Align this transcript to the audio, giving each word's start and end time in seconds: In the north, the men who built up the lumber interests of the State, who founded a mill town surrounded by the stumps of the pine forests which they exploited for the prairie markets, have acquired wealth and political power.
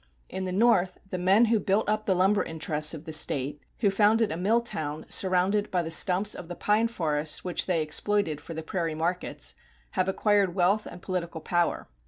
In 0.29 0.45
the 0.45 0.51
north, 0.51 0.97
the 1.11 1.19
men 1.19 1.45
who 1.45 1.59
built 1.59 1.87
up 1.87 2.07
the 2.07 2.15
lumber 2.15 2.41
interests 2.43 2.95
of 2.95 3.05
the 3.05 3.13
State, 3.13 3.61
who 3.81 3.91
founded 3.91 4.31
a 4.31 4.35
mill 4.35 4.59
town 4.61 5.05
surrounded 5.09 5.69
by 5.69 5.83
the 5.83 5.91
stumps 5.91 6.33
of 6.33 6.47
the 6.47 6.55
pine 6.55 6.87
forests 6.87 7.43
which 7.43 7.67
they 7.67 7.83
exploited 7.83 8.41
for 8.41 8.55
the 8.55 8.63
prairie 8.63 8.95
markets, 8.95 9.53
have 9.91 10.09
acquired 10.09 10.55
wealth 10.55 10.87
and 10.87 11.03
political 11.03 11.39
power. 11.39 11.87